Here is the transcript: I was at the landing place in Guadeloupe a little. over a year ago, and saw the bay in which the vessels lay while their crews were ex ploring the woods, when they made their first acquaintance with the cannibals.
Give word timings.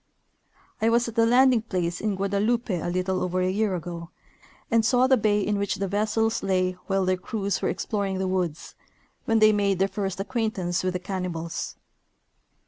I 0.81 0.89
was 0.89 1.07
at 1.07 1.13
the 1.13 1.27
landing 1.27 1.61
place 1.61 2.01
in 2.01 2.15
Guadeloupe 2.15 2.71
a 2.71 2.89
little. 2.89 3.21
over 3.21 3.39
a 3.41 3.51
year 3.51 3.75
ago, 3.75 4.09
and 4.71 4.83
saw 4.83 5.05
the 5.05 5.15
bay 5.15 5.41
in 5.41 5.59
which 5.59 5.75
the 5.75 5.87
vessels 5.87 6.41
lay 6.41 6.71
while 6.87 7.05
their 7.05 7.17
crews 7.17 7.61
were 7.61 7.69
ex 7.69 7.85
ploring 7.85 8.17
the 8.17 8.27
woods, 8.27 8.73
when 9.25 9.37
they 9.37 9.51
made 9.53 9.77
their 9.77 9.87
first 9.87 10.19
acquaintance 10.19 10.83
with 10.83 10.93
the 10.93 10.99
cannibals. 10.99 11.75